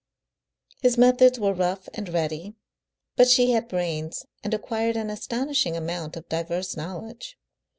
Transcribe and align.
His 0.81 0.97
methods 0.97 1.39
were 1.39 1.53
rough 1.53 1.87
and 1.93 2.09
ready, 2.09 2.55
but 3.15 3.27
she 3.27 3.51
had 3.51 3.67
brains, 3.67 4.25
and 4.43 4.51
acquired 4.51 4.97
an 4.97 5.11
astonishing 5.11 5.77
amount 5.77 6.17
of 6.17 6.27
diverse 6.27 6.75
knowledge. 6.75 7.37